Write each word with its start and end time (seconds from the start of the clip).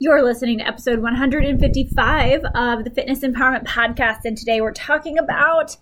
You're 0.00 0.22
listening 0.22 0.58
to 0.58 0.64
episode 0.64 1.00
155 1.00 2.44
of 2.54 2.84
the 2.84 2.90
Fitness 2.90 3.22
Empowerment 3.22 3.66
Podcast, 3.66 4.20
and 4.24 4.38
today 4.38 4.60
we're 4.60 4.72
talking 4.72 5.18
about 5.18 5.76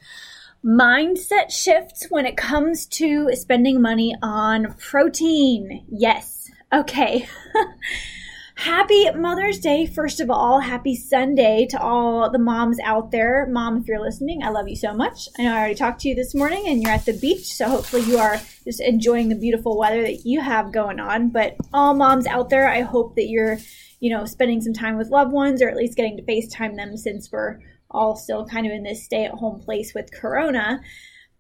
mindset 0.64 1.50
shifts 1.50 2.06
when 2.08 2.24
it 2.24 2.34
comes 2.34 2.86
to 2.86 3.28
spending 3.34 3.82
money 3.82 4.16
on 4.22 4.74
protein. 4.78 5.84
Yes. 5.90 6.50
Okay. 6.72 7.28
Happy 8.54 9.10
Mother's 9.10 9.58
Day, 9.58 9.84
first 9.84 10.18
of 10.18 10.30
all. 10.30 10.60
Happy 10.60 10.96
Sunday 10.96 11.66
to 11.66 11.78
all 11.78 12.30
the 12.30 12.38
moms 12.38 12.78
out 12.82 13.10
there. 13.10 13.46
Mom, 13.50 13.76
if 13.76 13.86
you're 13.86 14.00
listening, 14.00 14.42
I 14.42 14.48
love 14.48 14.66
you 14.66 14.76
so 14.76 14.94
much. 14.94 15.28
I 15.38 15.42
know 15.42 15.52
I 15.52 15.58
already 15.58 15.74
talked 15.74 16.00
to 16.00 16.08
you 16.08 16.14
this 16.14 16.34
morning 16.34 16.66
and 16.66 16.82
you're 16.82 16.90
at 16.90 17.04
the 17.04 17.12
beach, 17.12 17.52
so 17.52 17.68
hopefully 17.68 18.04
you 18.04 18.16
are 18.16 18.40
just 18.64 18.80
enjoying 18.80 19.28
the 19.28 19.34
beautiful 19.34 19.76
weather 19.76 20.00
that 20.00 20.24
you 20.24 20.40
have 20.40 20.72
going 20.72 21.00
on. 21.00 21.28
But 21.28 21.56
all 21.74 21.92
moms 21.92 22.26
out 22.26 22.48
there, 22.48 22.66
I 22.66 22.80
hope 22.80 23.14
that 23.16 23.28
you're 23.28 23.58
you 24.00 24.10
know, 24.10 24.24
spending 24.24 24.60
some 24.60 24.72
time 24.72 24.96
with 24.96 25.10
loved 25.10 25.32
ones 25.32 25.62
or 25.62 25.68
at 25.68 25.76
least 25.76 25.96
getting 25.96 26.16
to 26.16 26.22
FaceTime 26.22 26.76
them 26.76 26.96
since 26.96 27.30
we're 27.30 27.60
all 27.90 28.16
still 28.16 28.46
kind 28.46 28.66
of 28.66 28.72
in 28.72 28.82
this 28.82 29.04
stay 29.04 29.24
at 29.24 29.32
home 29.32 29.60
place 29.60 29.94
with 29.94 30.12
Corona. 30.12 30.80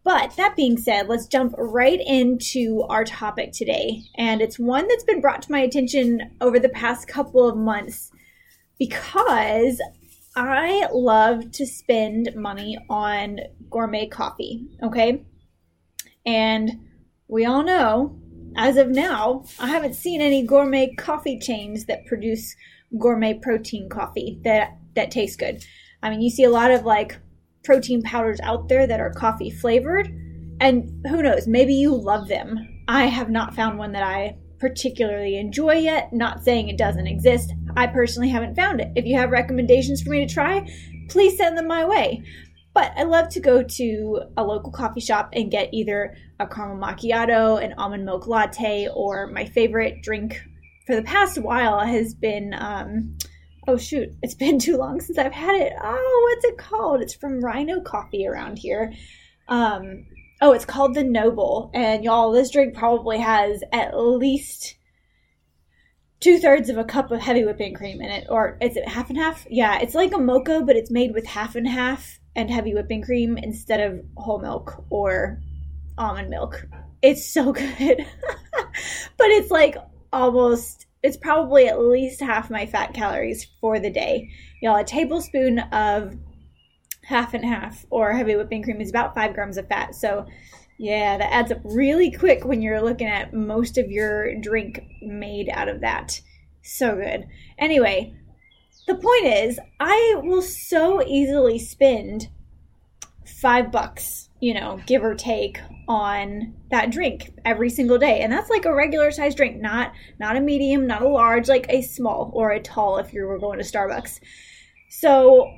But 0.04 0.36
that 0.36 0.54
being 0.54 0.78
said, 0.78 1.08
let's 1.08 1.26
jump 1.26 1.54
right 1.58 2.00
into 2.00 2.82
our 2.88 3.04
topic 3.04 3.52
today. 3.52 4.02
And 4.16 4.40
it's 4.40 4.58
one 4.58 4.86
that's 4.86 5.02
been 5.02 5.20
brought 5.20 5.42
to 5.42 5.52
my 5.52 5.58
attention 5.58 6.36
over 6.40 6.60
the 6.60 6.68
past 6.68 7.08
couple 7.08 7.48
of 7.48 7.56
months 7.56 8.12
because 8.78 9.80
I 10.36 10.86
love 10.92 11.50
to 11.52 11.66
spend 11.66 12.36
money 12.36 12.78
on 12.88 13.40
gourmet 13.68 14.06
coffee. 14.06 14.68
Okay. 14.82 15.24
And 16.24 16.70
we 17.26 17.44
all 17.44 17.64
know 17.64 18.16
as 18.56 18.76
of 18.76 18.88
now, 18.88 19.44
I 19.58 19.68
haven't 19.68 19.94
seen 19.94 20.20
any 20.20 20.42
gourmet 20.42 20.94
coffee 20.94 21.38
chains 21.38 21.86
that 21.86 22.06
produce 22.06 22.54
gourmet 22.98 23.34
protein 23.34 23.88
coffee 23.88 24.40
that 24.44 24.76
that 24.94 25.10
tastes 25.10 25.36
good. 25.36 25.64
I 26.02 26.10
mean, 26.10 26.20
you 26.20 26.30
see 26.30 26.44
a 26.44 26.50
lot 26.50 26.70
of 26.70 26.84
like 26.84 27.18
protein 27.64 28.02
powders 28.02 28.40
out 28.40 28.68
there 28.68 28.86
that 28.86 29.00
are 29.00 29.12
coffee 29.12 29.50
flavored, 29.50 30.06
and 30.60 31.04
who 31.06 31.22
knows, 31.22 31.46
maybe 31.46 31.74
you 31.74 31.94
love 31.94 32.28
them. 32.28 32.84
I 32.88 33.06
have 33.06 33.28
not 33.28 33.54
found 33.54 33.78
one 33.78 33.92
that 33.92 34.02
I 34.02 34.38
particularly 34.58 35.36
enjoy 35.36 35.74
yet. 35.74 36.12
Not 36.12 36.42
saying 36.42 36.68
it 36.68 36.78
doesn't 36.78 37.06
exist. 37.06 37.52
I 37.76 37.88
personally 37.88 38.28
haven't 38.28 38.54
found 38.54 38.80
it. 38.80 38.92
If 38.96 39.04
you 39.04 39.18
have 39.18 39.30
recommendations 39.30 40.02
for 40.02 40.10
me 40.10 40.26
to 40.26 40.32
try, 40.32 40.66
please 41.08 41.36
send 41.36 41.58
them 41.58 41.66
my 41.66 41.84
way. 41.84 42.22
But 42.76 42.92
I 42.94 43.04
love 43.04 43.30
to 43.30 43.40
go 43.40 43.62
to 43.62 44.20
a 44.36 44.44
local 44.44 44.70
coffee 44.70 45.00
shop 45.00 45.30
and 45.32 45.50
get 45.50 45.72
either 45.72 46.14
a 46.38 46.46
caramel 46.46 46.76
macchiato, 46.76 47.56
an 47.64 47.72
almond 47.78 48.04
milk 48.04 48.26
latte, 48.26 48.86
or 48.94 49.28
my 49.28 49.46
favorite 49.46 50.02
drink 50.02 50.42
for 50.86 50.94
the 50.94 51.00
past 51.00 51.38
while 51.38 51.80
has 51.80 52.12
been 52.12 52.52
um, 52.52 53.16
oh 53.66 53.78
shoot, 53.78 54.10
it's 54.20 54.34
been 54.44 54.58
too 54.58 54.76
long 54.76 55.00
since 55.00 55.16
I've 55.16 55.32
had 55.32 55.54
it. 55.54 55.72
Oh, 55.82 56.28
what's 56.28 56.44
it 56.44 56.58
called? 56.58 57.00
It's 57.00 57.14
from 57.14 57.40
Rhino 57.40 57.80
Coffee 57.80 58.26
around 58.26 58.58
here. 58.58 58.92
Um, 59.48 60.04
oh, 60.42 60.52
it's 60.52 60.66
called 60.66 60.92
the 60.92 61.02
Noble, 61.02 61.70
and 61.72 62.04
y'all, 62.04 62.30
this 62.30 62.50
drink 62.50 62.74
probably 62.74 63.16
has 63.16 63.62
at 63.72 63.98
least 63.98 64.76
two 66.20 66.38
thirds 66.38 66.68
of 66.68 66.76
a 66.76 66.84
cup 66.84 67.10
of 67.10 67.22
heavy 67.22 67.42
whipping 67.42 67.72
cream 67.72 68.02
in 68.02 68.10
it, 68.10 68.26
or 68.28 68.58
is 68.60 68.76
it 68.76 68.86
half 68.86 69.08
and 69.08 69.18
half? 69.18 69.46
Yeah, 69.48 69.78
it's 69.78 69.94
like 69.94 70.12
a 70.12 70.18
mocha, 70.18 70.60
but 70.60 70.76
it's 70.76 70.90
made 70.90 71.14
with 71.14 71.24
half 71.24 71.56
and 71.56 71.66
half 71.66 72.20
and 72.36 72.50
heavy 72.50 72.74
whipping 72.74 73.02
cream 73.02 73.36
instead 73.38 73.80
of 73.80 74.04
whole 74.16 74.38
milk 74.38 74.84
or 74.90 75.40
almond 75.98 76.30
milk. 76.30 76.64
It's 77.02 77.26
so 77.26 77.52
good. 77.52 78.06
but 79.16 79.26
it's 79.30 79.50
like 79.50 79.76
almost 80.12 80.86
it's 81.02 81.16
probably 81.16 81.68
at 81.68 81.80
least 81.80 82.20
half 82.20 82.50
my 82.50 82.66
fat 82.66 82.92
calories 82.94 83.46
for 83.60 83.78
the 83.78 83.90
day. 83.90 84.30
Y'all, 84.60 84.76
a 84.76 84.84
tablespoon 84.84 85.58
of 85.58 86.16
half 87.04 87.32
and 87.32 87.44
half 87.44 87.86
or 87.90 88.12
heavy 88.12 88.34
whipping 88.34 88.62
cream 88.62 88.80
is 88.80 88.90
about 88.90 89.14
five 89.14 89.32
grams 89.32 89.56
of 89.56 89.68
fat. 89.68 89.94
So, 89.94 90.26
yeah, 90.78 91.16
that 91.16 91.32
adds 91.32 91.52
up 91.52 91.60
really 91.64 92.10
quick 92.10 92.44
when 92.44 92.60
you're 92.60 92.82
looking 92.82 93.06
at 93.06 93.32
most 93.32 93.78
of 93.78 93.88
your 93.88 94.34
drink 94.40 94.80
made 95.00 95.48
out 95.52 95.68
of 95.68 95.82
that. 95.82 96.20
So 96.62 96.96
good. 96.96 97.26
Anyway, 97.56 98.16
the 98.86 98.94
point 98.94 99.26
is, 99.26 99.58
I 99.80 100.16
will 100.22 100.42
so 100.42 101.02
easily 101.02 101.58
spend 101.58 102.28
five 103.24 103.72
bucks, 103.72 104.28
you 104.40 104.54
know, 104.54 104.80
give 104.86 105.02
or 105.02 105.14
take, 105.14 105.58
on 105.88 106.54
that 106.70 106.90
drink 106.90 107.30
every 107.44 107.70
single 107.70 107.98
day. 107.98 108.20
And 108.20 108.32
that's 108.32 108.50
like 108.50 108.64
a 108.64 108.74
regular 108.74 109.10
size 109.10 109.34
drink, 109.34 109.60
not 109.60 109.92
not 110.18 110.36
a 110.36 110.40
medium, 110.40 110.86
not 110.86 111.02
a 111.02 111.08
large, 111.08 111.48
like 111.48 111.66
a 111.68 111.82
small 111.82 112.30
or 112.34 112.50
a 112.50 112.60
tall 112.60 112.98
if 112.98 113.12
you 113.12 113.26
were 113.26 113.38
going 113.38 113.58
to 113.58 113.64
Starbucks. 113.64 114.20
So 114.88 115.52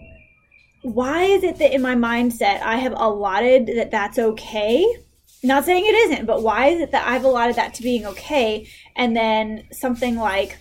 why 0.82 1.24
is 1.24 1.42
it 1.42 1.58
that 1.58 1.74
in 1.74 1.82
my 1.82 1.94
mindset 1.94 2.60
I 2.62 2.76
have 2.76 2.94
allotted 2.96 3.66
that 3.76 3.90
that's 3.90 4.18
okay? 4.18 4.86
Not 5.42 5.64
saying 5.64 5.86
it 5.86 5.94
isn't, 5.94 6.26
but 6.26 6.42
why 6.42 6.68
is 6.68 6.80
it 6.80 6.90
that 6.90 7.06
I've 7.06 7.24
allotted 7.24 7.56
that 7.56 7.74
to 7.74 7.82
being 7.82 8.04
okay 8.06 8.68
and 8.96 9.16
then 9.16 9.68
something 9.72 10.16
like 10.16 10.58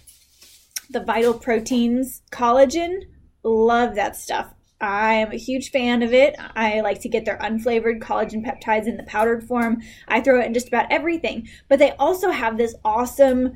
the 0.90 1.04
Vital 1.04 1.34
Proteins 1.34 2.22
collagen. 2.32 3.02
Love 3.44 3.96
that 3.96 4.16
stuff. 4.16 4.54
I 4.80 5.14
am 5.16 5.32
a 5.32 5.38
huge 5.38 5.72
fan 5.72 6.04
of 6.04 6.14
it. 6.14 6.36
I 6.56 6.82
like 6.82 7.02
to 7.02 7.10
get 7.10 7.26
their 7.26 7.40
unflavored 7.40 8.00
collagen 8.00 8.46
peptides 8.46 8.88
in 8.88 8.98
the 8.98 9.04
powdered 9.04 9.44
form. 9.44 9.82
I 10.08 10.22
throw 10.22 10.40
it 10.40 10.46
in 10.46 10.54
just 10.54 10.68
about 10.68 10.92
everything. 10.92 11.48
But 11.68 11.80
they 11.80 11.92
also 11.94 12.30
have 12.30 12.58
this 12.58 12.76
awesome 12.86 13.54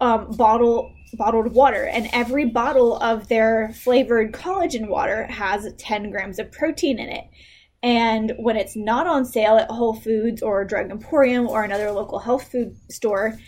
um, 0.00 0.30
bottle 0.32 0.94
bottled 1.14 1.54
water, 1.54 1.84
and 1.84 2.08
every 2.12 2.44
bottle 2.44 2.98
of 2.98 3.28
their 3.28 3.72
flavored 3.72 4.32
collagen 4.32 4.88
water 4.88 5.24
has 5.26 5.72
10 5.78 6.10
grams 6.10 6.38
of 6.38 6.52
protein 6.52 6.98
in 6.98 7.08
it. 7.08 7.24
And 7.82 8.32
when 8.38 8.56
it's 8.56 8.76
not 8.76 9.06
on 9.06 9.24
sale 9.24 9.56
at 9.56 9.70
Whole 9.70 9.94
Foods 9.94 10.42
or 10.42 10.64
Drug 10.64 10.90
Emporium 10.90 11.48
or 11.48 11.62
another 11.62 11.92
local 11.92 12.18
health 12.18 12.50
food 12.50 12.76
store, 12.90 13.38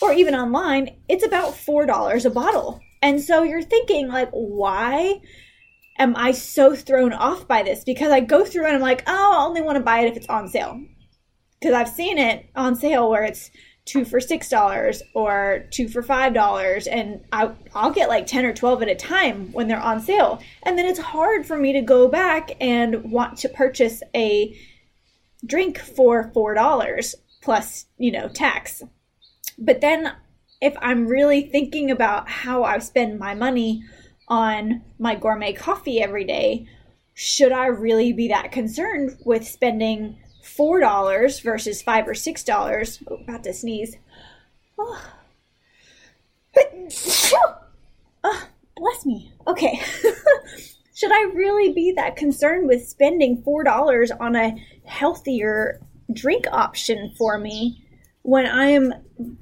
or 0.00 0.12
even 0.12 0.34
online, 0.34 0.96
it's 1.08 1.24
about 1.24 1.54
$4 1.54 2.24
a 2.24 2.30
bottle. 2.30 2.80
And 3.02 3.20
so 3.20 3.42
you're 3.42 3.62
thinking, 3.62 4.08
like, 4.08 4.30
why 4.30 5.20
am 5.98 6.16
I 6.16 6.32
so 6.32 6.74
thrown 6.74 7.12
off 7.12 7.46
by 7.46 7.62
this? 7.62 7.84
Because 7.84 8.12
I 8.12 8.20
go 8.20 8.44
through 8.44 8.66
and 8.66 8.76
I'm 8.76 8.82
like, 8.82 9.02
oh, 9.06 9.32
I 9.32 9.44
only 9.44 9.62
want 9.62 9.76
to 9.76 9.84
buy 9.84 10.00
it 10.00 10.10
if 10.10 10.16
it's 10.16 10.28
on 10.28 10.48
sale. 10.48 10.80
Because 11.60 11.74
I've 11.74 11.88
seen 11.88 12.18
it 12.18 12.50
on 12.54 12.76
sale 12.76 13.10
where 13.10 13.24
it's 13.24 13.50
two 13.88 14.04
for 14.04 14.20
six 14.20 14.50
dollars 14.50 15.02
or 15.14 15.64
two 15.70 15.88
for 15.88 16.02
five 16.02 16.34
dollars 16.34 16.86
and 16.86 17.24
I, 17.32 17.52
i'll 17.74 17.90
get 17.90 18.10
like 18.10 18.26
10 18.26 18.44
or 18.44 18.52
12 18.52 18.82
at 18.82 18.88
a 18.88 18.94
time 18.94 19.50
when 19.52 19.66
they're 19.66 19.80
on 19.80 20.00
sale 20.00 20.42
and 20.62 20.76
then 20.78 20.84
it's 20.84 20.98
hard 20.98 21.46
for 21.46 21.56
me 21.56 21.72
to 21.72 21.80
go 21.80 22.06
back 22.06 22.50
and 22.60 23.10
want 23.10 23.38
to 23.38 23.48
purchase 23.48 24.02
a 24.14 24.54
drink 25.46 25.78
for 25.78 26.30
four 26.34 26.52
dollars 26.52 27.14
plus 27.40 27.86
you 27.96 28.12
know 28.12 28.28
tax 28.28 28.82
but 29.58 29.80
then 29.80 30.12
if 30.60 30.76
I'm 30.80 31.06
really 31.06 31.42
thinking 31.42 31.90
about 31.90 32.28
how 32.28 32.64
I 32.64 32.78
spend 32.78 33.18
my 33.18 33.34
money 33.34 33.84
on 34.28 34.82
my 34.98 35.14
gourmet 35.14 35.52
coffee 35.52 36.00
every 36.00 36.24
day, 36.24 36.66
should 37.14 37.52
I 37.52 37.66
really 37.66 38.12
be 38.12 38.28
that 38.28 38.52
concerned 38.52 39.18
with 39.24 39.46
spending 39.46 40.18
four 40.42 40.80
dollars 40.80 41.40
versus 41.40 41.82
five 41.82 42.06
or 42.06 42.14
six 42.14 42.44
dollars? 42.44 43.02
Oh, 43.10 43.16
about 43.16 43.44
to 43.44 43.52
sneeze. 43.52 43.96
Oh. 44.78 45.00
oh 48.24 48.48
bless 48.76 49.06
me. 49.06 49.32
Okay. 49.46 49.80
should 50.94 51.12
I 51.12 51.30
really 51.34 51.72
be 51.72 51.92
that 51.92 52.16
concerned 52.16 52.66
with 52.68 52.86
spending 52.86 53.42
four 53.42 53.64
dollars 53.64 54.10
on 54.10 54.36
a 54.36 54.56
healthier 54.84 55.80
drink 56.12 56.46
option 56.50 57.12
for 57.16 57.38
me 57.38 57.84
when 58.22 58.46
I 58.46 58.70
am 58.70 58.94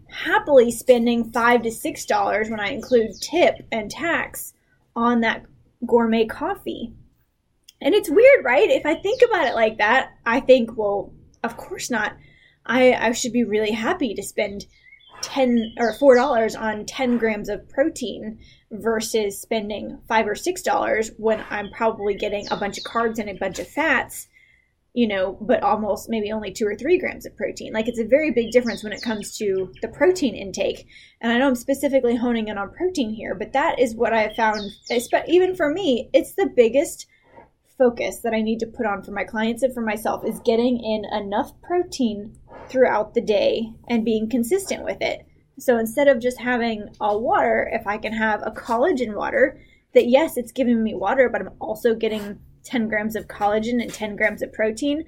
happily 0.09 0.71
spending 0.71 1.33
five 1.33 1.63
to 1.63 1.71
six 1.71 2.05
dollars 2.07 2.49
when 2.49 2.61
I 2.61 2.69
include 2.69 3.21
tip 3.21 3.67
and 3.71 3.91
tax 3.91 4.53
on 4.95 5.21
that 5.21 5.45
gourmet 5.87 6.27
coffee. 6.27 6.93
And 7.81 7.95
it's 7.95 8.09
weird, 8.09 8.45
right? 8.45 8.71
If 8.71 8.87
I 8.87 8.95
think 8.95 9.21
about 9.23 9.47
it 9.47 9.55
like 9.55 9.79
that, 9.79 10.13
I 10.25 10.41
think, 10.41 10.77
well, 10.77 11.13
of 11.45 11.57
course 11.57 11.91
not. 11.91 12.17
I, 12.65 12.95
I 12.95 13.13
should 13.13 13.33
be 13.33 13.45
really 13.45 13.73
happy 13.73 14.15
to 14.15 14.23
spend 14.23 14.67
ten 15.23 15.73
or 15.79 15.93
four 15.95 16.15
dollars 16.15 16.55
on 16.55 16.87
ten 16.87 17.19
grams 17.19 17.49
of 17.49 17.69
protein 17.69 18.39
versus 18.71 19.41
spending 19.41 19.99
five 20.09 20.27
or 20.27 20.35
six 20.35 20.63
dollars 20.63 21.11
when 21.17 21.45
I'm 21.51 21.71
probably 21.71 22.15
getting 22.15 22.47
a 22.51 22.57
bunch 22.57 22.79
of 22.79 22.85
carbs 22.85 23.19
and 23.19 23.29
a 23.29 23.35
bunch 23.35 23.59
of 23.59 23.69
fats 23.69 24.29
you 24.97 25.07
know, 25.07 25.37
but 25.43 25.63
almost 25.63 26.09
maybe 26.09 26.33
only 26.33 26.51
two 26.51 26.67
or 26.67 26.75
three 26.75 26.99
grams 26.99 27.27
of 27.27 27.37
protein. 27.37 27.71
Like 27.75 27.87
it's 27.87 28.01
a 28.01 28.05
very 28.05 28.31
big 28.31 28.51
difference 28.51 28.83
when 28.83 28.95
it 28.95 29.03
comes 29.03 29.37
to 29.37 29.71
the 29.83 29.89
protein 29.89 30.35
intake. 30.35 30.87
And 31.21 31.31
I 31.31 31.37
know 31.37 31.49
I'm 31.49 31.55
specifically 31.55 32.17
honing 32.17 32.49
in 32.49 32.57
on 32.57 32.73
protein 32.73 33.11
here, 33.11 33.35
but 33.35 33.53
that 33.53 33.79
is 33.79 33.95
what 33.95 34.15
I 34.15 34.23
have 34.23 34.35
found, 34.35 34.63
even 35.29 35.55
for 35.55 35.71
me, 35.71 36.09
it's 36.15 36.33
the 36.33 36.49
biggest 36.57 37.07
focus 37.77 38.21
that 38.21 38.33
I 38.33 38.41
need 38.41 38.59
to 38.61 38.67
put 38.67 38.87
on 38.87 39.03
for 39.03 39.11
my 39.11 39.25
clients 39.25 39.63
and 39.63 39.75
for 39.75 39.83
myself 39.83 40.25
is 40.25 40.41
getting 40.47 40.83
in 40.83 41.05
enough 41.13 41.53
protein 41.61 42.35
throughout 42.71 43.13
the 43.13 43.21
day 43.21 43.71
and 43.89 44.03
being 44.03 44.31
consistent 44.31 44.83
with 44.83 45.03
it. 45.03 45.27
So 45.59 45.77
instead 45.77 46.09
of 46.09 46.23
just 46.23 46.41
having 46.41 46.89
all 47.03 47.21
water, 47.21 47.69
if 47.71 47.87
I 47.87 47.99
can 47.99 48.15
have 48.15 48.41
a 48.47 48.51
collagen 48.51 49.15
water, 49.15 49.61
that 49.93 50.09
yes, 50.09 50.39
it's 50.39 50.53
giving 50.53 50.83
me 50.83 50.95
water, 50.95 51.29
but 51.29 51.43
I'm 51.43 51.53
also 51.61 51.95
getting 51.95 52.39
10 52.67 52.89
grams 52.89 53.17
of 53.17 53.29
collagen 53.29 53.83
and 53.83 53.93
10 53.93 54.17
grams 54.17 54.43
of 54.43 54.53
protein, 54.53 55.05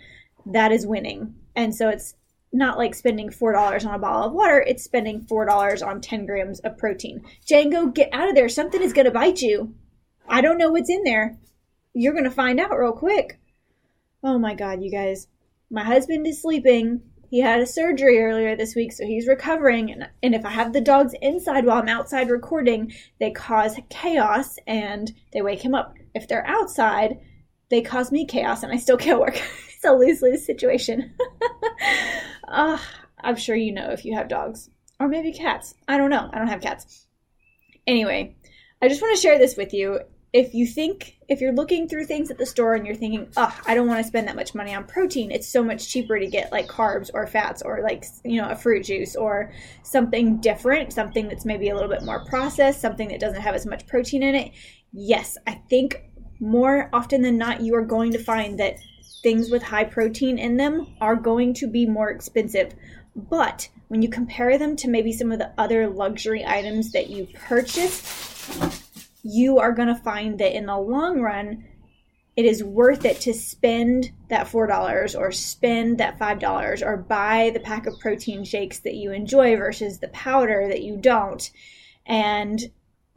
that 0.46 0.72
is 0.72 0.86
winning. 0.86 1.34
And 1.54 1.74
so 1.74 1.88
it's 1.88 2.14
not 2.52 2.78
like 2.78 2.94
spending 2.94 3.28
$4 3.28 3.86
on 3.86 3.94
a 3.94 3.98
bottle 3.98 4.24
of 4.24 4.32
water, 4.32 4.64
it's 4.66 4.84
spending 4.84 5.20
$4 5.20 5.86
on 5.86 6.00
10 6.00 6.26
grams 6.26 6.60
of 6.60 6.78
protein. 6.78 7.22
Django, 7.46 7.92
get 7.92 8.08
out 8.12 8.28
of 8.28 8.34
there. 8.34 8.48
Something 8.48 8.82
is 8.82 8.92
going 8.92 9.04
to 9.04 9.10
bite 9.10 9.42
you. 9.42 9.74
I 10.28 10.40
don't 10.40 10.58
know 10.58 10.70
what's 10.70 10.90
in 10.90 11.04
there. 11.04 11.38
You're 11.94 12.12
going 12.12 12.24
to 12.24 12.30
find 12.30 12.60
out 12.60 12.78
real 12.78 12.92
quick. 12.92 13.38
Oh 14.22 14.38
my 14.38 14.54
God, 14.54 14.82
you 14.82 14.90
guys. 14.90 15.28
My 15.70 15.84
husband 15.84 16.26
is 16.26 16.40
sleeping. 16.40 17.02
He 17.30 17.40
had 17.40 17.60
a 17.60 17.66
surgery 17.66 18.20
earlier 18.20 18.56
this 18.56 18.74
week, 18.74 18.92
so 18.92 19.04
he's 19.04 19.28
recovering. 19.28 19.90
And, 19.90 20.08
and 20.22 20.34
if 20.34 20.46
I 20.46 20.50
have 20.50 20.72
the 20.72 20.80
dogs 20.80 21.14
inside 21.20 21.66
while 21.66 21.82
I'm 21.82 21.88
outside 21.88 22.30
recording, 22.30 22.92
they 23.20 23.30
cause 23.30 23.78
chaos 23.90 24.56
and 24.66 25.12
they 25.32 25.42
wake 25.42 25.60
him 25.60 25.74
up. 25.74 25.94
If 26.14 26.26
they're 26.26 26.46
outside, 26.46 27.20
they 27.70 27.82
cause 27.82 28.12
me 28.12 28.24
chaos 28.26 28.62
and 28.62 28.72
I 28.72 28.76
still 28.76 28.96
can't 28.96 29.20
work. 29.20 29.40
it's 29.74 29.84
a 29.84 29.92
lose 29.92 30.22
lose 30.22 30.44
situation. 30.44 31.14
uh, 32.48 32.78
I'm 33.20 33.36
sure 33.36 33.56
you 33.56 33.72
know 33.72 33.90
if 33.90 34.04
you 34.04 34.14
have 34.14 34.28
dogs 34.28 34.70
or 35.00 35.08
maybe 35.08 35.32
cats. 35.32 35.74
I 35.86 35.96
don't 35.96 36.10
know. 36.10 36.30
I 36.32 36.38
don't 36.38 36.48
have 36.48 36.60
cats. 36.60 37.06
Anyway, 37.86 38.36
I 38.80 38.88
just 38.88 39.02
want 39.02 39.16
to 39.16 39.22
share 39.22 39.38
this 39.38 39.56
with 39.56 39.72
you 39.72 40.00
if 40.32 40.52
you 40.52 40.66
think 40.66 41.16
if 41.28 41.40
you're 41.40 41.54
looking 41.54 41.88
through 41.88 42.04
things 42.04 42.30
at 42.30 42.36
the 42.36 42.44
store 42.44 42.74
and 42.74 42.86
you're 42.86 42.94
thinking 42.94 43.26
oh 43.36 43.60
i 43.66 43.74
don't 43.74 43.86
want 43.86 43.98
to 43.98 44.06
spend 44.06 44.28
that 44.28 44.36
much 44.36 44.54
money 44.54 44.74
on 44.74 44.84
protein 44.84 45.30
it's 45.30 45.48
so 45.48 45.64
much 45.64 45.88
cheaper 45.88 46.18
to 46.18 46.26
get 46.26 46.52
like 46.52 46.68
carbs 46.68 47.10
or 47.14 47.26
fats 47.26 47.62
or 47.62 47.80
like 47.82 48.04
you 48.24 48.40
know 48.40 48.48
a 48.50 48.56
fruit 48.56 48.84
juice 48.84 49.16
or 49.16 49.52
something 49.82 50.38
different 50.38 50.92
something 50.92 51.28
that's 51.28 51.44
maybe 51.44 51.70
a 51.70 51.74
little 51.74 51.88
bit 51.88 52.04
more 52.04 52.24
processed 52.26 52.80
something 52.80 53.08
that 53.08 53.20
doesn't 53.20 53.40
have 53.40 53.54
as 53.54 53.64
much 53.64 53.86
protein 53.86 54.22
in 54.22 54.34
it 54.34 54.52
yes 54.92 55.38
i 55.46 55.52
think 55.70 56.02
more 56.40 56.88
often 56.92 57.22
than 57.22 57.38
not 57.38 57.60
you 57.60 57.74
are 57.74 57.84
going 57.84 58.12
to 58.12 58.18
find 58.18 58.58
that 58.58 58.78
things 59.22 59.50
with 59.50 59.62
high 59.62 59.84
protein 59.84 60.38
in 60.38 60.56
them 60.56 60.86
are 61.00 61.16
going 61.16 61.52
to 61.52 61.66
be 61.66 61.86
more 61.86 62.10
expensive 62.10 62.74
but 63.16 63.68
when 63.88 64.02
you 64.02 64.08
compare 64.08 64.58
them 64.58 64.76
to 64.76 64.88
maybe 64.88 65.12
some 65.12 65.32
of 65.32 65.38
the 65.38 65.52
other 65.58 65.88
luxury 65.88 66.44
items 66.46 66.92
that 66.92 67.10
you 67.10 67.26
purchase 67.34 68.28
you 69.22 69.58
are 69.58 69.72
going 69.72 69.88
to 69.88 69.94
find 69.94 70.38
that 70.38 70.56
in 70.56 70.66
the 70.66 70.76
long 70.76 71.20
run, 71.20 71.64
it 72.36 72.44
is 72.44 72.62
worth 72.62 73.04
it 73.04 73.20
to 73.22 73.34
spend 73.34 74.12
that 74.30 74.46
$4 74.46 75.18
or 75.18 75.32
spend 75.32 75.98
that 75.98 76.18
$5 76.18 76.86
or 76.86 76.96
buy 76.96 77.50
the 77.52 77.60
pack 77.60 77.86
of 77.86 77.98
protein 77.98 78.44
shakes 78.44 78.78
that 78.80 78.94
you 78.94 79.12
enjoy 79.12 79.56
versus 79.56 79.98
the 79.98 80.08
powder 80.08 80.68
that 80.68 80.82
you 80.82 80.96
don't. 80.96 81.50
And 82.06 82.60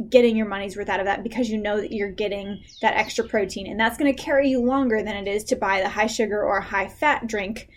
getting 0.09 0.36
your 0.36 0.48
money's 0.48 0.75
worth 0.75 0.89
out 0.89 1.00
of 1.00 1.06
that 1.06 1.24
because 1.24 1.50
you 1.50 1.57
know 1.57 1.80
that 1.80 1.92
you're 1.92 2.12
getting 2.12 2.63
that 2.81 2.95
extra 2.95 3.24
protein. 3.24 3.68
And 3.68 3.80
that's 3.80 3.98
going 3.98 4.13
to 4.13 4.24
carry 4.24 4.50
you 4.50 4.63
longer 4.63 5.03
than 5.03 5.15
it 5.15 5.27
is 5.27 5.44
to 5.45 5.56
buy 5.56 5.81
the 5.81 5.89
high 5.89 6.07
sugar 6.07 6.44
or 6.44 6.62
high 6.62 6.88
fat 6.88 7.27
drink 7.27 7.69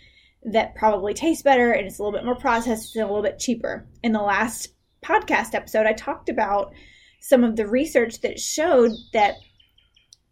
that 0.43 0.75
probably 0.75 1.13
tastes 1.13 1.43
better 1.43 1.71
and 1.71 1.87
it's 1.87 1.97
a 1.97 2.03
little 2.03 2.17
bit 2.17 2.25
more 2.25 2.35
processed 2.35 2.95
and 2.95 3.03
a 3.03 3.07
little 3.07 3.23
bit 3.23 3.39
cheaper. 3.39 3.87
In 4.03 4.11
the 4.11 4.21
last 4.21 4.69
podcast 5.03 5.53
episode, 5.53 5.85
I 5.85 5.93
talked 5.93 6.29
about 6.29 6.73
some 7.19 7.43
of 7.43 7.55
the 7.55 7.67
research 7.67 8.21
that 8.21 8.39
showed 8.39 8.91
that 9.13 9.35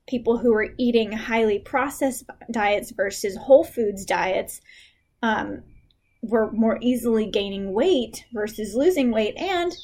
people 0.07 0.38
who 0.38 0.54
were 0.54 0.74
eating 0.78 1.12
highly 1.12 1.60
processed 1.60 2.25
diets 2.51 2.92
versus 2.92 3.36
whole 3.38 3.63
foods 3.63 4.06
diets 4.06 4.62
um, 5.22 5.63
were 6.22 6.51
more 6.51 6.78
easily 6.81 7.25
gaining 7.30 7.74
weight 7.74 8.25
versus 8.34 8.75
losing 8.75 9.12
weight 9.12 9.36
and 9.38 9.75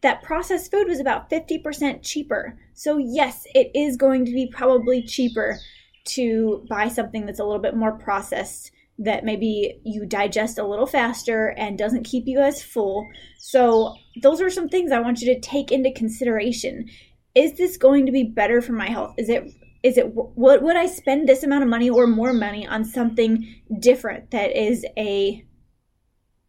that 0.00 0.22
processed 0.22 0.70
food 0.70 0.88
was 0.88 1.00
about 1.00 1.30
50% 1.30 2.00
cheaper. 2.02 2.58
So, 2.74 2.98
yes, 2.98 3.44
it 3.54 3.70
is 3.74 3.96
going 3.96 4.24
to 4.26 4.32
be 4.32 4.46
probably 4.46 5.02
cheaper 5.02 5.58
to 6.06 6.64
buy 6.68 6.88
something 6.88 7.26
that's 7.26 7.40
a 7.40 7.44
little 7.44 7.60
bit 7.60 7.76
more 7.76 7.98
processed 7.98 8.70
that 9.00 9.24
maybe 9.24 9.80
you 9.84 10.06
digest 10.06 10.58
a 10.58 10.66
little 10.66 10.86
faster 10.86 11.54
and 11.56 11.78
doesn't 11.78 12.04
keep 12.04 12.26
you 12.26 12.40
as 12.40 12.62
full. 12.62 13.08
So, 13.38 13.94
those 14.22 14.40
are 14.40 14.50
some 14.50 14.68
things 14.68 14.92
I 14.92 15.00
want 15.00 15.20
you 15.20 15.34
to 15.34 15.40
take 15.40 15.72
into 15.72 15.92
consideration. 15.92 16.88
Is 17.34 17.56
this 17.56 17.76
going 17.76 18.06
to 18.06 18.12
be 18.12 18.24
better 18.24 18.60
for 18.60 18.72
my 18.72 18.88
health? 18.88 19.14
Is 19.18 19.28
it 19.28 19.52
is 19.82 19.96
it 19.96 20.12
what 20.12 20.62
would 20.62 20.76
I 20.76 20.86
spend 20.86 21.28
this 21.28 21.44
amount 21.44 21.62
of 21.62 21.68
money 21.68 21.88
or 21.88 22.06
more 22.06 22.32
money 22.32 22.66
on 22.66 22.84
something 22.84 23.62
different 23.78 24.32
that 24.32 24.56
is 24.56 24.84
a 24.96 25.44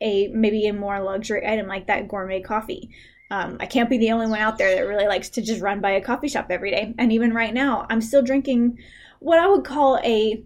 a 0.02 0.30
maybe 0.30 0.66
a 0.68 0.74
more 0.74 1.00
luxury 1.00 1.46
item 1.46 1.68
like 1.68 1.88
that 1.88 2.08
gourmet 2.08 2.42
coffee? 2.42 2.90
Um, 3.32 3.58
I 3.60 3.66
can't 3.66 3.90
be 3.90 3.98
the 3.98 4.12
only 4.12 4.28
one 4.28 4.40
out 4.40 4.58
there 4.58 4.76
that 4.76 4.88
really 4.88 5.08
likes 5.08 5.30
to 5.30 5.42
just 5.42 5.62
run 5.62 5.82
by 5.82 5.92
a 5.92 6.02
coffee 6.02 6.28
shop 6.28 6.48
every 6.50 6.72
day. 6.72 6.94
And 6.98 7.12
even 7.12 7.34
right 7.34 7.54
now, 7.54 7.86
I'm 7.90 8.02
still 8.02 8.24
drinking 8.24 8.80
what 9.20 9.40
I 9.40 9.48
would 9.48 9.64
call 9.64 10.00
a 10.04 10.44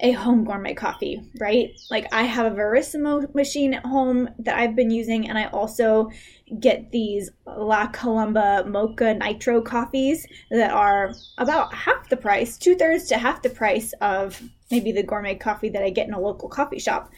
a 0.00 0.10
home 0.10 0.44
gourmet 0.44 0.74
coffee, 0.74 1.22
right? 1.38 1.70
Like 1.90 2.12
I 2.12 2.24
have 2.24 2.52
a 2.52 2.56
Verismo 2.56 3.32
machine 3.32 3.74
at 3.74 3.86
home 3.86 4.28
that 4.40 4.58
I've 4.58 4.74
been 4.74 4.90
using, 4.90 5.28
and 5.28 5.38
I 5.38 5.44
also 5.46 6.10
get 6.58 6.90
these 6.90 7.30
La 7.46 7.86
Colombe 7.88 8.68
Mocha 8.68 9.14
Nitro 9.14 9.62
coffees 9.62 10.26
that 10.50 10.72
are 10.72 11.14
about 11.38 11.72
half 11.72 12.08
the 12.08 12.16
price, 12.16 12.58
two 12.58 12.74
thirds 12.74 13.06
to 13.06 13.18
half 13.18 13.42
the 13.42 13.50
price 13.50 13.92
of 14.00 14.42
maybe 14.70 14.90
the 14.90 15.02
gourmet 15.02 15.36
coffee 15.36 15.68
that 15.68 15.82
I 15.84 15.90
get 15.90 16.08
in 16.08 16.14
a 16.14 16.20
local 16.20 16.48
coffee 16.48 16.80
shop. 16.80 17.10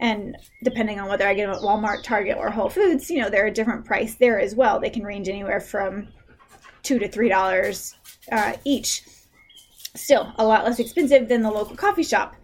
And 0.00 0.36
depending 0.64 0.98
on 0.98 1.08
whether 1.08 1.28
I 1.28 1.34
get 1.34 1.46
them 1.46 1.54
at 1.54 1.62
Walmart, 1.62 2.02
Target, 2.02 2.38
or 2.38 2.50
Whole 2.50 2.70
Foods, 2.70 3.10
you 3.10 3.20
know, 3.20 3.28
they're 3.28 3.46
a 3.46 3.52
different 3.52 3.84
price 3.84 4.14
there 4.14 4.40
as 4.40 4.54
well. 4.54 4.80
They 4.80 4.90
can 4.90 5.04
range 5.04 5.28
anywhere 5.28 5.60
from 5.60 6.08
two 6.82 6.98
to 6.98 7.08
three 7.08 7.28
dollars 7.28 7.94
uh, 8.32 8.54
each 8.64 9.02
still 9.94 10.32
a 10.38 10.44
lot 10.44 10.64
less 10.64 10.78
expensive 10.78 11.28
than 11.28 11.42
the 11.42 11.50
local 11.50 11.76
coffee 11.76 12.02
shop. 12.02 12.34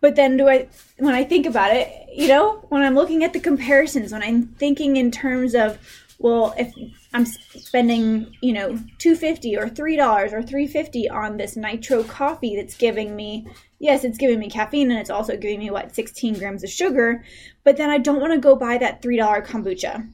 But 0.00 0.16
then 0.16 0.36
do 0.36 0.48
I 0.48 0.68
when 0.98 1.14
I 1.14 1.24
think 1.24 1.46
about 1.46 1.74
it, 1.74 1.90
you 2.12 2.28
know, 2.28 2.64
when 2.68 2.82
I'm 2.82 2.94
looking 2.94 3.24
at 3.24 3.32
the 3.32 3.40
comparisons, 3.40 4.12
when 4.12 4.22
I'm 4.22 4.48
thinking 4.58 4.96
in 4.96 5.10
terms 5.10 5.54
of 5.54 5.78
well, 6.18 6.54
if 6.56 6.72
I'm 7.12 7.26
spending, 7.26 8.34
you 8.40 8.54
know, 8.54 8.78
250 8.98 9.56
or 9.58 9.68
$3 9.68 10.32
or 10.32 10.42
350 10.42 11.10
on 11.10 11.36
this 11.36 11.56
nitro 11.56 12.04
coffee 12.04 12.56
that's 12.56 12.76
giving 12.76 13.14
me 13.14 13.46
yes, 13.78 14.04
it's 14.04 14.18
giving 14.18 14.38
me 14.38 14.48
caffeine 14.50 14.90
and 14.90 15.00
it's 15.00 15.10
also 15.10 15.36
giving 15.36 15.58
me 15.58 15.70
what 15.70 15.94
16 15.94 16.38
grams 16.38 16.64
of 16.64 16.70
sugar, 16.70 17.24
but 17.64 17.76
then 17.76 17.90
I 17.90 17.98
don't 17.98 18.20
want 18.20 18.32
to 18.32 18.38
go 18.38 18.56
buy 18.56 18.78
that 18.78 19.02
$3 19.02 19.46
kombucha 19.46 20.08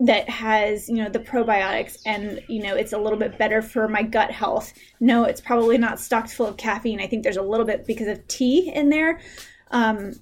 that 0.00 0.28
has 0.28 0.88
you 0.88 0.96
know 0.96 1.08
the 1.08 1.20
probiotics 1.20 1.98
and 2.04 2.42
you 2.48 2.60
know 2.60 2.74
it's 2.74 2.92
a 2.92 2.98
little 2.98 3.18
bit 3.18 3.38
better 3.38 3.62
for 3.62 3.86
my 3.86 4.02
gut 4.02 4.30
health. 4.30 4.72
No 4.98 5.24
it's 5.24 5.40
probably 5.40 5.78
not 5.78 6.00
stocked 6.00 6.30
full 6.30 6.46
of 6.46 6.56
caffeine. 6.56 7.00
I 7.00 7.06
think 7.06 7.22
there's 7.22 7.36
a 7.36 7.42
little 7.42 7.64
bit 7.64 7.86
because 7.86 8.08
of 8.08 8.26
tea 8.26 8.72
in 8.74 8.88
there 8.88 9.20
um, 9.70 10.14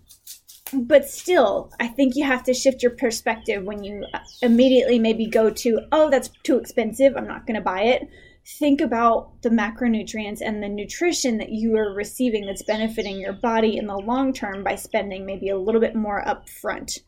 but 0.72 1.06
still 1.06 1.70
i 1.80 1.86
think 1.86 2.16
you 2.16 2.24
have 2.24 2.42
to 2.42 2.54
shift 2.54 2.82
your 2.82 2.92
perspective 2.92 3.62
when 3.62 3.84
you 3.84 4.04
immediately 4.40 4.98
maybe 4.98 5.26
go 5.26 5.50
to 5.50 5.80
oh 5.92 6.08
that's 6.10 6.30
too 6.42 6.56
expensive. 6.56 7.14
I'm 7.16 7.28
not 7.28 7.46
going 7.46 7.56
to 7.56 7.60
buy 7.60 7.82
it 7.82 8.08
think 8.44 8.80
about 8.80 9.42
the 9.42 9.50
macronutrients 9.50 10.40
and 10.40 10.62
the 10.62 10.68
nutrition 10.68 11.38
that 11.38 11.50
you 11.50 11.76
are 11.76 11.94
receiving 11.94 12.44
that's 12.44 12.62
benefiting 12.62 13.20
your 13.20 13.32
body 13.32 13.76
in 13.76 13.86
the 13.86 13.96
long 13.96 14.32
term 14.32 14.64
by 14.64 14.74
spending 14.74 15.24
maybe 15.24 15.48
a 15.48 15.58
little 15.58 15.80
bit 15.80 15.94
more 15.94 16.24
upfront 16.24 16.98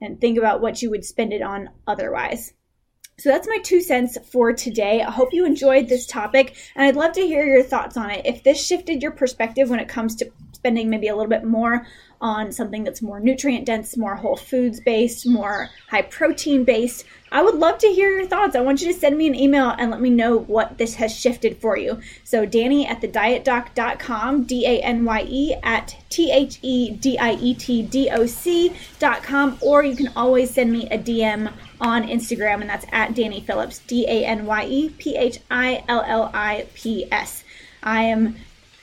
and 0.00 0.20
think 0.20 0.38
about 0.38 0.60
what 0.60 0.80
you 0.80 0.90
would 0.90 1.04
spend 1.04 1.32
it 1.32 1.42
on 1.42 1.68
otherwise. 1.86 2.54
So 3.18 3.30
that's 3.30 3.48
my 3.48 3.58
two 3.64 3.80
cents 3.80 4.16
for 4.30 4.52
today. 4.52 5.02
I 5.02 5.10
hope 5.10 5.32
you 5.32 5.44
enjoyed 5.44 5.88
this 5.88 6.06
topic 6.06 6.56
and 6.76 6.84
I'd 6.84 6.96
love 6.96 7.12
to 7.14 7.26
hear 7.26 7.44
your 7.44 7.64
thoughts 7.64 7.96
on 7.96 8.10
it. 8.10 8.24
If 8.24 8.44
this 8.44 8.64
shifted 8.64 9.02
your 9.02 9.10
perspective 9.10 9.68
when 9.68 9.80
it 9.80 9.88
comes 9.88 10.14
to 10.16 10.30
spending 10.52 10.88
maybe 10.88 11.08
a 11.08 11.16
little 11.16 11.28
bit 11.28 11.44
more 11.44 11.84
on 12.20 12.52
something 12.52 12.84
that's 12.84 13.02
more 13.02 13.20
nutrient 13.20 13.64
dense, 13.66 13.96
more 13.96 14.16
whole 14.16 14.36
foods 14.36 14.80
based, 14.80 15.26
more 15.26 15.70
high 15.88 16.02
protein 16.02 16.64
based, 16.64 17.04
I 17.30 17.42
would 17.42 17.56
love 17.56 17.78
to 17.78 17.88
hear 17.88 18.10
your 18.10 18.26
thoughts. 18.26 18.56
I 18.56 18.60
want 18.60 18.80
you 18.80 18.92
to 18.92 18.98
send 18.98 19.18
me 19.18 19.26
an 19.26 19.34
email 19.34 19.74
and 19.78 19.90
let 19.90 20.00
me 20.00 20.08
know 20.10 20.38
what 20.38 20.78
this 20.78 20.94
has 20.94 21.14
shifted 21.14 21.58
for 21.58 21.76
you. 21.76 22.00
So, 22.24 22.46
Danye 22.46 22.88
at 22.88 23.02
thedietdoc.com, 23.02 24.44
D 24.44 24.66
A 24.66 24.80
N 24.80 25.04
Y 25.04 25.26
E 25.28 25.54
at 25.62 25.96
T 26.08 26.32
H 26.32 26.58
E 26.62 26.90
D 26.90 27.18
I 27.18 27.32
E 27.32 27.54
T 27.54 27.82
D 27.82 28.08
O 28.10 28.26
C.com, 28.26 29.58
or 29.60 29.82
you 29.82 29.94
can 29.94 30.10
always 30.16 30.50
send 30.50 30.72
me 30.72 30.88
a 30.90 30.98
DM 30.98 31.52
on 31.80 32.04
Instagram, 32.04 32.60
and 32.60 32.70
that's 32.70 32.86
at 32.92 33.10
Danye 33.10 33.44
Phillips, 33.44 33.80
D 33.80 34.06
A 34.06 34.24
N 34.24 34.46
Y 34.46 34.64
E 34.64 34.88
P 34.90 35.16
H 35.16 35.40
I 35.50 35.84
L 35.86 36.02
L 36.06 36.30
I 36.32 36.66
P 36.74 37.06
S. 37.12 37.44
I 37.82 38.04
am 38.04 38.36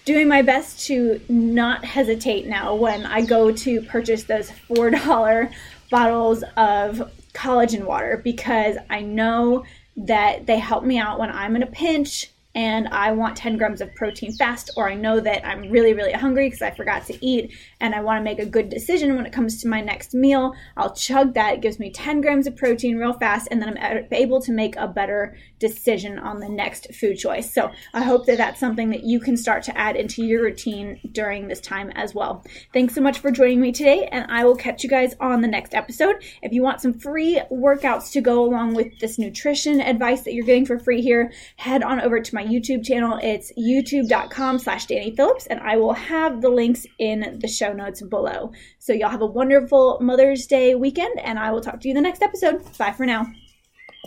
doing 0.06 0.28
my 0.28 0.42
best 0.42 0.86
to 0.88 1.20
not 1.28 1.84
hesitate 1.84 2.48
now 2.48 2.76
when 2.76 3.06
I 3.06 3.22
go 3.22 3.52
to 3.52 3.82
purchase 3.82 4.24
those 4.24 4.52
$4 4.70 5.52
bottles 5.90 6.44
of 6.56 7.12
collagen 7.34 7.86
water 7.86 8.22
because 8.24 8.78
I 8.90 9.02
know 9.02 9.66
that 9.98 10.46
they 10.46 10.60
help 10.60 10.84
me 10.84 11.00
out 11.00 11.20
when 11.20 11.32
I'm 11.32 11.56
in 11.56 11.64
a 11.64 11.68
pinch 11.68 12.32
and 12.56 12.88
I 12.88 13.12
want 13.12 13.36
10 13.36 13.58
grams 13.58 13.82
of 13.82 13.94
protein 13.94 14.32
fast, 14.32 14.72
or 14.76 14.90
I 14.90 14.96
know 14.96 15.20
that 15.20 15.46
I'm 15.46 15.70
really, 15.70 15.94
really 15.94 16.14
hungry 16.14 16.48
because 16.48 16.62
I 16.62 16.72
forgot 16.72 17.06
to 17.08 17.26
eat 17.26 17.54
and 17.82 17.94
I 17.94 18.02
want 18.02 18.20
to 18.20 18.24
make 18.24 18.40
a 18.40 18.46
good 18.46 18.70
decision 18.70 19.16
when 19.16 19.26
it 19.26 19.34
comes 19.34 19.62
to 19.62 19.68
my 19.68 19.82
next 19.82 20.14
meal, 20.14 20.56
I'll 20.78 20.94
chug 20.94 21.34
that. 21.34 21.56
It 21.56 21.62
gives 21.62 21.78
me 21.78 21.92
10 21.92 22.22
grams 22.22 22.48
of 22.48 22.56
protein 22.56 22.98
real 22.98 23.14
fast, 23.14 23.50
and 23.52 23.62
then 23.62 23.78
I'm 23.78 24.08
able 24.12 24.42
to 24.42 24.52
make 24.52 24.76
a 24.78 24.88
better 24.88 25.38
decision 25.60 26.18
on 26.18 26.40
the 26.40 26.50
next 26.50 26.94
food 26.96 27.18
choice. 27.18 27.54
So 27.54 27.72
I 27.94 28.04
hope 28.04 28.26
that 28.26 28.38
that's 28.38 28.60
something 28.60 28.90
that 28.90 29.04
you 29.04 29.20
can 29.20 29.36
start 29.36 29.64
to 29.64 29.78
add 29.78 29.96
into 29.96 30.24
your 30.24 30.42
routine 30.42 31.00
during 31.12 31.48
this 31.48 31.60
time 31.60 31.92
as 31.92 32.16
well. 32.16 32.44
Thanks 32.74 32.96
so 32.96 33.02
much 33.02 33.20
for 33.20 33.32
joining 33.32 33.60
me 33.60 33.72
today, 33.72 34.08
and 34.12 34.32
I 34.32 34.46
will 34.46 34.56
catch 34.56 34.84
you 34.84 34.90
guys 34.90 35.14
on 35.20 35.42
the 35.42 35.48
next 35.48 35.74
episode. 35.74 36.24
If 36.42 36.54
you 36.54 36.62
want 36.62 36.82
some 36.82 36.94
free 36.94 37.42
workouts 37.52 38.12
to 38.14 38.22
go 38.22 38.44
along 38.46 38.76
with 38.76 38.98
this 39.00 39.20
nutrition 39.20 39.82
advice 39.82 40.22
that 40.22 40.34
you're 40.34 40.46
getting 40.46 40.66
for 40.66 40.80
free 40.80 41.02
here, 41.02 41.34
head 41.58 41.84
on 41.84 42.00
over 42.00 42.22
to 42.22 42.36
my 42.36 42.45
YouTube 42.46 42.86
channel. 42.86 43.20
It's 43.22 43.52
youtube.com 43.58 44.60
slash 44.60 44.88
Danye 44.88 45.16
Phillips, 45.16 45.48
and 45.48 45.60
I 45.60 45.78
will 45.78 45.94
have 45.94 46.42
the 46.42 46.50
links 46.50 46.86
in 47.00 47.40
the 47.42 47.48
show 47.48 47.74
notes 47.74 48.02
below. 48.02 48.52
So 48.80 48.94
y'all 48.94 49.10
have 49.10 49.22
a 49.22 49.26
wonderful 49.26 50.00
Mother's 50.02 50.48
Day 50.48 50.76
weekend, 50.76 51.20
and 51.20 51.38
I 51.40 51.52
will 51.52 51.62
talk 51.62 51.80
to 51.82 51.88
you 51.88 51.92
in 51.92 51.96
the 51.96 52.02
next 52.02 52.22
episode. 52.22 52.64
Bye 52.78 52.92
for 52.92 53.06
now. 53.06 53.28